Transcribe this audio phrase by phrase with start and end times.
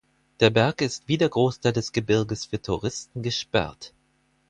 [0.39, 3.93] Der Berg ist wie der Großteil des Gebirges für Touristen gesperrt.